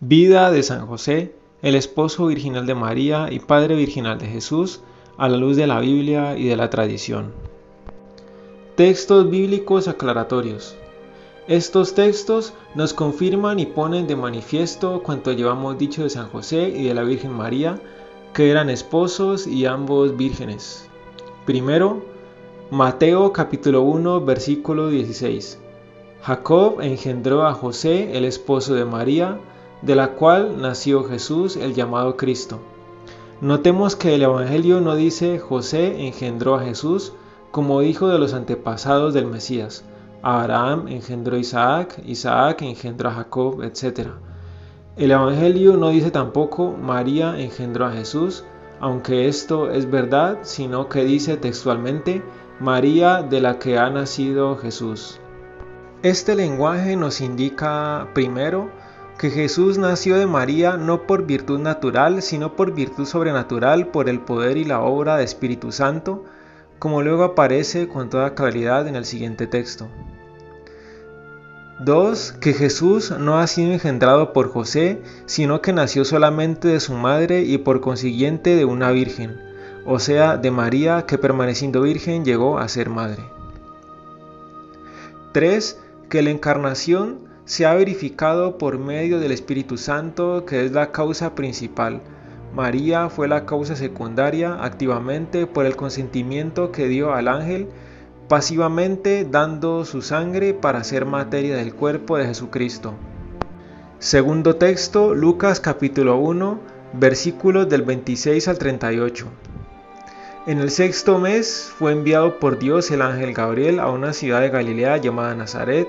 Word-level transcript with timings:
Vida 0.00 0.52
de 0.52 0.62
San 0.62 0.86
José, 0.86 1.34
el 1.60 1.74
esposo 1.74 2.26
virginal 2.26 2.66
de 2.66 2.76
María 2.76 3.32
y 3.32 3.40
padre 3.40 3.74
virginal 3.74 4.16
de 4.16 4.28
Jesús, 4.28 4.80
a 5.16 5.28
la 5.28 5.36
luz 5.36 5.56
de 5.56 5.66
la 5.66 5.80
Biblia 5.80 6.38
y 6.38 6.46
de 6.46 6.54
la 6.54 6.70
tradición. 6.70 7.32
Textos 8.76 9.28
bíblicos 9.28 9.88
aclaratorios. 9.88 10.76
Estos 11.48 11.94
textos 11.94 12.52
nos 12.76 12.94
confirman 12.94 13.58
y 13.58 13.66
ponen 13.66 14.06
de 14.06 14.14
manifiesto 14.14 15.02
cuanto 15.02 15.32
llevamos 15.32 15.78
dicho 15.78 16.04
de 16.04 16.10
San 16.10 16.28
José 16.28 16.68
y 16.68 16.84
de 16.84 16.94
la 16.94 17.02
Virgen 17.02 17.32
María, 17.32 17.80
que 18.34 18.52
eran 18.52 18.70
esposos 18.70 19.48
y 19.48 19.66
ambos 19.66 20.16
vírgenes. 20.16 20.88
Primero, 21.44 22.04
Mateo 22.70 23.32
capítulo 23.32 23.82
1 23.82 24.20
versículo 24.20 24.90
16. 24.90 25.58
Jacob 26.22 26.82
engendró 26.82 27.44
a 27.44 27.52
José, 27.52 28.16
el 28.16 28.24
esposo 28.24 28.74
de 28.76 28.84
María, 28.84 29.40
de 29.82 29.94
la 29.94 30.12
cual 30.12 30.60
nació 30.60 31.04
Jesús, 31.04 31.56
el 31.56 31.74
llamado 31.74 32.16
Cristo. 32.16 32.60
Notemos 33.40 33.94
que 33.94 34.14
el 34.14 34.22
Evangelio 34.22 34.80
no 34.80 34.96
dice 34.96 35.38
José 35.38 36.06
engendró 36.06 36.56
a 36.56 36.64
Jesús 36.64 37.12
como 37.52 37.82
hijo 37.82 38.08
de 38.08 38.18
los 38.18 38.34
antepasados 38.34 39.14
del 39.14 39.26
Mesías. 39.26 39.84
Abraham 40.22 40.88
engendró 40.88 41.36
a 41.36 41.38
Isaac, 41.38 42.02
Isaac 42.04 42.62
engendró 42.62 43.10
a 43.10 43.14
Jacob, 43.14 43.62
etc. 43.62 44.08
El 44.96 45.12
Evangelio 45.12 45.76
no 45.76 45.90
dice 45.90 46.10
tampoco 46.10 46.72
María 46.72 47.38
engendró 47.38 47.86
a 47.86 47.92
Jesús, 47.92 48.44
aunque 48.80 49.28
esto 49.28 49.70
es 49.70 49.88
verdad, 49.88 50.38
sino 50.42 50.88
que 50.88 51.04
dice 51.04 51.36
textualmente 51.36 52.22
María 52.58 53.22
de 53.22 53.40
la 53.40 53.60
que 53.60 53.78
ha 53.78 53.88
nacido 53.88 54.56
Jesús. 54.56 55.20
Este 56.02 56.34
lenguaje 56.34 56.96
nos 56.96 57.20
indica 57.20 58.08
primero 58.14 58.70
que 59.18 59.30
Jesús 59.30 59.78
nació 59.78 60.16
de 60.16 60.26
María 60.26 60.76
no 60.76 61.02
por 61.02 61.26
virtud 61.26 61.58
natural, 61.58 62.22
sino 62.22 62.54
por 62.54 62.72
virtud 62.72 63.04
sobrenatural, 63.04 63.88
por 63.88 64.08
el 64.08 64.20
poder 64.20 64.56
y 64.56 64.64
la 64.64 64.80
obra 64.80 65.16
de 65.16 65.24
Espíritu 65.24 65.72
Santo, 65.72 66.24
como 66.78 67.02
luego 67.02 67.24
aparece 67.24 67.88
con 67.88 68.10
toda 68.10 68.36
claridad 68.36 68.86
en 68.86 68.94
el 68.94 69.04
siguiente 69.04 69.48
texto. 69.48 69.88
2. 71.80 72.32
Que 72.40 72.52
Jesús 72.52 73.12
no 73.18 73.38
ha 73.38 73.46
sido 73.48 73.72
engendrado 73.72 74.32
por 74.32 74.50
José, 74.50 75.02
sino 75.26 75.62
que 75.62 75.72
nació 75.72 76.04
solamente 76.04 76.68
de 76.68 76.80
su 76.80 76.94
madre 76.94 77.42
y 77.42 77.58
por 77.58 77.80
consiguiente 77.80 78.54
de 78.54 78.64
una 78.64 78.92
virgen, 78.92 79.40
o 79.84 79.98
sea, 79.98 80.36
de 80.36 80.52
María 80.52 81.06
que 81.06 81.18
permaneciendo 81.18 81.82
virgen 81.82 82.24
llegó 82.24 82.58
a 82.58 82.68
ser 82.68 82.88
madre. 82.88 83.24
3. 85.32 85.80
Que 86.08 86.22
la 86.22 86.30
encarnación 86.30 87.27
se 87.48 87.64
ha 87.64 87.72
verificado 87.72 88.58
por 88.58 88.78
medio 88.78 89.20
del 89.20 89.32
Espíritu 89.32 89.78
Santo, 89.78 90.44
que 90.44 90.66
es 90.66 90.72
la 90.72 90.92
causa 90.92 91.34
principal. 91.34 92.02
María 92.54 93.08
fue 93.08 93.26
la 93.26 93.46
causa 93.46 93.74
secundaria 93.74 94.62
activamente 94.62 95.46
por 95.46 95.64
el 95.64 95.74
consentimiento 95.74 96.72
que 96.72 96.88
dio 96.88 97.14
al 97.14 97.26
ángel, 97.26 97.68
pasivamente 98.28 99.24
dando 99.24 99.86
su 99.86 100.02
sangre 100.02 100.52
para 100.52 100.84
ser 100.84 101.06
materia 101.06 101.56
del 101.56 101.74
cuerpo 101.74 102.18
de 102.18 102.26
Jesucristo. 102.26 102.92
Segundo 103.98 104.56
texto, 104.56 105.14
Lucas 105.14 105.58
capítulo 105.58 106.18
1, 106.18 106.60
versículos 106.92 107.66
del 107.66 107.80
26 107.80 108.46
al 108.46 108.58
38. 108.58 109.26
En 110.46 110.58
el 110.58 110.70
sexto 110.70 111.18
mes 111.18 111.72
fue 111.78 111.92
enviado 111.92 112.38
por 112.40 112.58
Dios 112.58 112.90
el 112.90 113.00
ángel 113.00 113.32
Gabriel 113.32 113.80
a 113.80 113.90
una 113.90 114.12
ciudad 114.12 114.42
de 114.42 114.50
Galilea 114.50 114.98
llamada 114.98 115.34
Nazaret, 115.34 115.88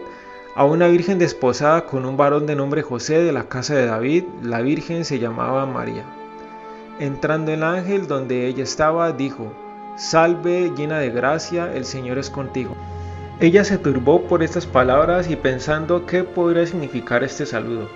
a 0.56 0.66
una 0.66 0.88
virgen 0.88 1.20
desposada 1.20 1.86
con 1.86 2.06
un 2.06 2.18
varón 2.18 2.48
de 2.48 2.56
nombre 2.56 2.82
José 2.82 3.24
de 3.24 3.32
la 3.32 3.48
casa 3.48 3.76
de 3.76 3.86
David, 3.86 4.24
la 4.42 4.62
virgen 4.62 5.06
se 5.06 5.20
llamaba 5.20 5.66
María. 5.66 6.04
Entrando 7.00 7.54
el 7.54 7.64
ángel 7.64 8.08
donde 8.08 8.48
ella 8.48 8.64
estaba, 8.64 9.12
dijo, 9.12 9.54
Salve 9.96 10.72
llena 10.76 11.00
de 11.00 11.12
gracia, 11.12 11.72
el 11.74 11.86
Señor 11.86 12.18
es 12.18 12.30
contigo. 12.30 12.76
Ella 13.40 13.64
se 13.64 13.78
turbó 13.78 14.24
por 14.24 14.44
estas 14.44 14.66
palabras 14.66 15.30
y 15.30 15.36
pensando 15.36 16.06
qué 16.06 16.24
podría 16.24 16.66
significar 16.66 17.24
este 17.24 17.46
saludo. 17.46 17.88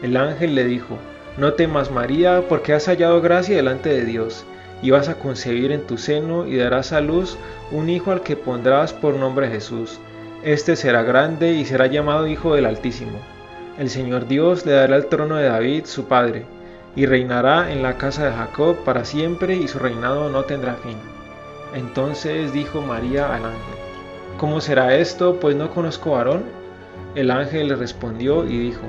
El 0.00 0.16
ángel 0.16 0.54
le 0.54 0.64
dijo, 0.64 0.96
No 1.36 1.54
temas 1.54 1.90
María, 1.90 2.44
porque 2.48 2.74
has 2.74 2.86
hallado 2.86 3.20
gracia 3.20 3.56
delante 3.56 3.88
de 3.88 4.04
Dios, 4.04 4.46
y 4.82 4.92
vas 4.92 5.08
a 5.08 5.18
concebir 5.18 5.72
en 5.72 5.86
tu 5.86 5.98
seno 5.98 6.46
y 6.46 6.56
darás 6.56 6.92
a 6.92 7.00
luz 7.00 7.36
un 7.72 7.90
hijo 7.90 8.12
al 8.12 8.22
que 8.22 8.36
pondrás 8.36 8.92
por 8.92 9.14
nombre 9.14 9.48
Jesús 9.50 9.98
este 10.44 10.76
será 10.76 11.02
grande 11.02 11.52
y 11.52 11.64
será 11.64 11.86
llamado 11.86 12.28
Hijo 12.28 12.54
del 12.54 12.66
Altísimo. 12.66 13.18
El 13.76 13.90
Señor 13.90 14.28
Dios 14.28 14.64
le 14.66 14.72
dará 14.72 14.96
el 14.96 15.06
trono 15.06 15.34
de 15.34 15.48
David, 15.48 15.84
su 15.86 16.04
padre, 16.04 16.44
y 16.94 17.06
reinará 17.06 17.72
en 17.72 17.82
la 17.82 17.98
casa 17.98 18.24
de 18.24 18.32
Jacob 18.32 18.76
para 18.84 19.04
siempre 19.04 19.56
y 19.56 19.66
su 19.66 19.78
reinado 19.78 20.30
no 20.30 20.44
tendrá 20.44 20.74
fin. 20.74 20.96
Entonces 21.74 22.52
dijo 22.52 22.80
María 22.80 23.34
al 23.34 23.46
ángel, 23.46 23.74
¿Cómo 24.38 24.60
será 24.60 24.94
esto? 24.94 25.40
Pues 25.40 25.56
no 25.56 25.70
conozco 25.70 26.12
varón. 26.12 26.44
El 27.16 27.32
ángel 27.32 27.68
le 27.68 27.74
respondió 27.74 28.44
y 28.44 28.58
dijo, 28.58 28.82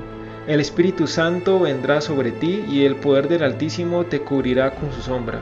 El 0.46 0.60
Espíritu 0.60 1.08
Santo 1.08 1.58
vendrá 1.58 2.00
sobre 2.00 2.30
ti 2.30 2.64
y 2.68 2.84
el 2.84 2.94
poder 2.94 3.26
del 3.26 3.42
Altísimo 3.42 4.04
te 4.04 4.20
cubrirá 4.20 4.70
con 4.70 4.92
su 4.92 5.02
sombra, 5.02 5.40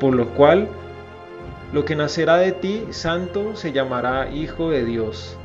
por 0.00 0.14
lo 0.14 0.28
cual 0.30 0.68
lo 1.74 1.84
que 1.84 1.96
nacerá 1.96 2.36
de 2.36 2.52
ti, 2.52 2.86
santo, 2.90 3.54
se 3.54 3.72
llamará 3.72 4.30
Hijo 4.30 4.70
de 4.70 4.84
Dios. 4.84 5.36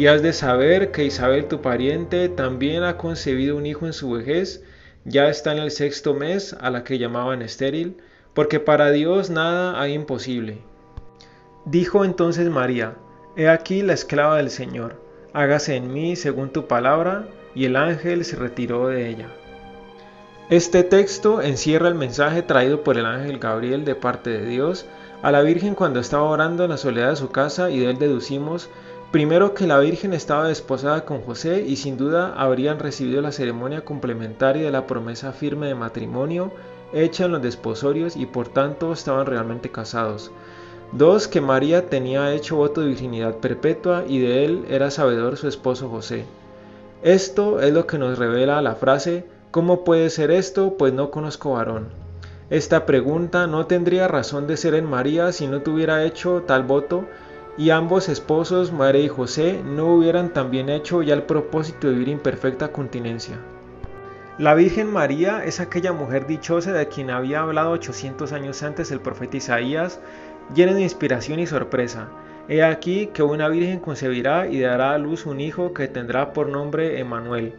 Y 0.00 0.06
has 0.06 0.22
de 0.22 0.32
saber 0.32 0.92
que 0.92 1.04
Isabel 1.04 1.44
tu 1.44 1.60
pariente 1.60 2.30
también 2.30 2.84
ha 2.84 2.96
concebido 2.96 3.54
un 3.54 3.66
hijo 3.66 3.84
en 3.84 3.92
su 3.92 4.12
vejez, 4.12 4.64
ya 5.04 5.28
está 5.28 5.52
en 5.52 5.58
el 5.58 5.70
sexto 5.70 6.14
mes 6.14 6.56
a 6.58 6.70
la 6.70 6.84
que 6.84 6.96
llamaban 6.96 7.42
estéril, 7.42 7.98
porque 8.32 8.60
para 8.60 8.92
Dios 8.92 9.28
nada 9.28 9.78
hay 9.78 9.92
imposible. 9.92 10.62
Dijo 11.66 12.02
entonces 12.02 12.48
María, 12.48 12.96
He 13.36 13.50
aquí 13.50 13.82
la 13.82 13.92
esclava 13.92 14.38
del 14.38 14.48
Señor, 14.48 15.02
hágase 15.34 15.76
en 15.76 15.92
mí 15.92 16.16
según 16.16 16.48
tu 16.48 16.66
palabra, 16.66 17.28
y 17.54 17.66
el 17.66 17.76
ángel 17.76 18.24
se 18.24 18.36
retiró 18.36 18.86
de 18.86 19.06
ella. 19.06 19.28
Este 20.48 20.82
texto 20.82 21.42
encierra 21.42 21.88
el 21.88 21.94
mensaje 21.94 22.40
traído 22.40 22.82
por 22.84 22.96
el 22.96 23.04
ángel 23.04 23.38
Gabriel 23.38 23.84
de 23.84 23.96
parte 23.96 24.30
de 24.30 24.46
Dios 24.46 24.86
a 25.20 25.30
la 25.30 25.42
Virgen 25.42 25.74
cuando 25.74 26.00
estaba 26.00 26.22
orando 26.22 26.64
en 26.64 26.70
la 26.70 26.78
soledad 26.78 27.10
de 27.10 27.16
su 27.16 27.28
casa 27.28 27.70
y 27.70 27.80
de 27.80 27.90
él 27.90 27.98
deducimos 27.98 28.70
Primero 29.10 29.54
que 29.54 29.66
la 29.66 29.78
Virgen 29.78 30.12
estaba 30.12 30.46
desposada 30.46 31.04
con 31.04 31.22
José 31.22 31.64
y 31.66 31.76
sin 31.76 31.96
duda 31.96 32.32
habrían 32.36 32.78
recibido 32.78 33.20
la 33.20 33.32
ceremonia 33.32 33.84
complementaria 33.84 34.64
de 34.64 34.70
la 34.70 34.86
promesa 34.86 35.32
firme 35.32 35.66
de 35.66 35.74
matrimonio 35.74 36.52
hecha 36.92 37.24
en 37.24 37.32
los 37.32 37.42
desposorios 37.42 38.16
y 38.16 38.26
por 38.26 38.48
tanto 38.48 38.92
estaban 38.92 39.26
realmente 39.26 39.70
casados. 39.70 40.30
Dos, 40.92 41.26
que 41.26 41.40
María 41.40 41.88
tenía 41.88 42.32
hecho 42.32 42.56
voto 42.56 42.80
de 42.80 42.88
virginidad 42.88 43.36
perpetua 43.36 44.04
y 44.06 44.20
de 44.20 44.44
él 44.44 44.64
era 44.68 44.90
sabedor 44.90 45.36
su 45.36 45.48
esposo 45.48 45.88
José. 45.88 46.24
Esto 47.02 47.60
es 47.60 47.72
lo 47.72 47.86
que 47.86 47.98
nos 47.98 48.18
revela 48.18 48.62
la 48.62 48.74
frase 48.74 49.24
¿Cómo 49.50 49.82
puede 49.82 50.10
ser 50.10 50.30
esto? 50.30 50.76
Pues 50.78 50.92
no 50.92 51.10
conozco 51.10 51.54
varón. 51.54 51.88
Esta 52.50 52.86
pregunta 52.86 53.48
no 53.48 53.66
tendría 53.66 54.06
razón 54.06 54.46
de 54.46 54.56
ser 54.56 54.74
en 54.74 54.84
María 54.84 55.32
si 55.32 55.48
no 55.48 55.62
tuviera 55.62 56.04
hecho 56.04 56.44
tal 56.46 56.62
voto 56.62 57.04
y 57.60 57.68
ambos 57.68 58.08
esposos, 58.08 58.72
María 58.72 59.02
y 59.02 59.08
José, 59.08 59.62
no 59.62 59.88
hubieran 59.88 60.32
también 60.32 60.70
hecho 60.70 61.02
ya 61.02 61.12
el 61.12 61.24
propósito 61.24 61.88
de 61.88 61.92
vivir 61.92 62.08
imperfecta 62.08 62.72
continencia. 62.72 63.36
La 64.38 64.54
Virgen 64.54 64.90
María 64.90 65.44
es 65.44 65.60
aquella 65.60 65.92
mujer 65.92 66.26
dichosa 66.26 66.72
de 66.72 66.88
quien 66.88 67.10
había 67.10 67.42
hablado 67.42 67.72
800 67.72 68.32
años 68.32 68.62
antes 68.62 68.90
el 68.90 69.00
profeta 69.00 69.36
Isaías, 69.36 70.00
llena 70.54 70.72
de 70.72 70.80
inspiración 70.80 71.38
y 71.38 71.46
sorpresa. 71.46 72.08
He 72.48 72.62
aquí 72.62 73.08
que 73.08 73.22
una 73.22 73.50
Virgen 73.50 73.80
concebirá 73.80 74.48
y 74.48 74.60
dará 74.60 74.94
a 74.94 74.98
luz 74.98 75.26
un 75.26 75.38
hijo 75.38 75.74
que 75.74 75.86
tendrá 75.86 76.32
por 76.32 76.48
nombre 76.48 76.98
Emanuel. 76.98 77.52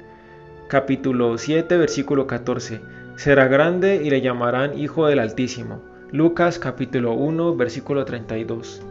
Capítulo 0.68 1.38
7, 1.38 1.78
versículo 1.78 2.26
14. 2.26 2.82
Será 3.18 3.48
grande 3.48 4.02
y 4.04 4.10
le 4.10 4.22
llamarán 4.22 4.80
Hijo 4.80 5.06
del 5.06 5.20
Altísimo. 5.20 5.80
Lucas 6.12 6.58
capítulo 6.58 7.14
1, 7.14 7.56
versículo 7.56 8.04
32. 8.04 8.82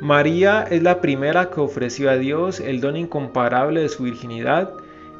María 0.00 0.62
es 0.62 0.82
la 0.82 1.02
primera 1.02 1.50
que 1.50 1.60
ofreció 1.60 2.08
a 2.08 2.16
Dios 2.16 2.58
el 2.58 2.80
don 2.80 2.96
incomparable 2.96 3.82
de 3.82 3.90
su 3.90 4.04
virginidad 4.04 4.72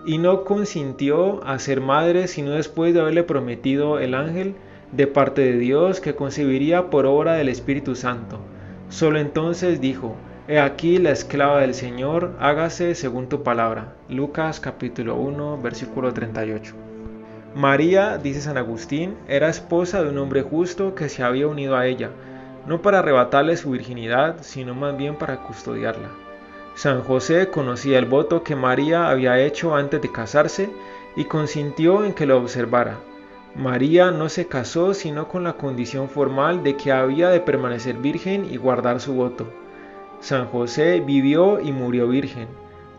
y 0.06 0.16
no 0.16 0.44
consintió 0.44 1.44
a 1.44 1.58
ser 1.58 1.82
madre 1.82 2.28
sino 2.28 2.52
después 2.52 2.94
de 2.94 3.00
haberle 3.00 3.22
prometido 3.22 3.98
el 3.98 4.14
ángel 4.14 4.54
de 4.90 5.06
parte 5.06 5.42
de 5.42 5.58
Dios 5.58 6.00
que 6.00 6.14
concebiría 6.14 6.88
por 6.88 7.04
obra 7.04 7.34
del 7.34 7.50
Espíritu 7.50 7.94
Santo. 7.94 8.38
Solo 8.88 9.18
entonces 9.18 9.82
dijo, 9.82 10.16
He 10.48 10.58
aquí 10.58 10.96
la 10.96 11.10
esclava 11.10 11.60
del 11.60 11.74
Señor, 11.74 12.34
hágase 12.40 12.94
según 12.94 13.28
tu 13.28 13.42
palabra. 13.42 13.96
Lucas 14.08 14.60
capítulo 14.60 15.16
1 15.16 15.60
versículo 15.60 16.14
38. 16.14 16.74
María, 17.54 18.16
dice 18.16 18.40
San 18.40 18.56
Agustín, 18.56 19.14
era 19.28 19.50
esposa 19.50 20.02
de 20.02 20.08
un 20.08 20.16
hombre 20.16 20.40
justo 20.40 20.94
que 20.94 21.10
se 21.10 21.22
había 21.22 21.48
unido 21.48 21.76
a 21.76 21.86
ella 21.86 22.10
no 22.66 22.82
para 22.82 23.00
arrebatarle 23.00 23.56
su 23.56 23.70
virginidad, 23.70 24.38
sino 24.42 24.74
más 24.74 24.96
bien 24.96 25.16
para 25.16 25.42
custodiarla. 25.42 26.08
San 26.74 27.02
José 27.02 27.48
conocía 27.50 27.98
el 27.98 28.06
voto 28.06 28.42
que 28.42 28.56
María 28.56 29.08
había 29.08 29.40
hecho 29.40 29.74
antes 29.74 30.00
de 30.00 30.12
casarse 30.12 30.70
y 31.16 31.24
consintió 31.24 32.04
en 32.04 32.14
que 32.14 32.26
lo 32.26 32.38
observara. 32.38 32.98
María 33.54 34.12
no 34.12 34.28
se 34.28 34.46
casó 34.46 34.94
sino 34.94 35.26
con 35.26 35.42
la 35.42 35.54
condición 35.54 36.08
formal 36.08 36.62
de 36.62 36.76
que 36.76 36.92
había 36.92 37.30
de 37.30 37.40
permanecer 37.40 37.96
virgen 37.96 38.46
y 38.50 38.56
guardar 38.56 39.00
su 39.00 39.14
voto. 39.14 39.46
San 40.20 40.46
José 40.46 41.00
vivió 41.00 41.60
y 41.60 41.72
murió 41.72 42.06
virgen. 42.08 42.46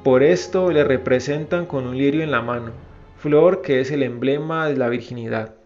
Por 0.03 0.23
esto 0.23 0.71
le 0.71 0.83
representan 0.83 1.65
con 1.65 1.87
un 1.87 1.97
lirio 1.97 2.23
en 2.23 2.31
la 2.31 2.41
mano, 2.41 2.71
flor 3.17 3.61
que 3.61 3.79
es 3.79 3.91
el 3.91 4.03
emblema 4.03 4.67
de 4.67 4.75
la 4.75 4.89
virginidad. 4.89 5.60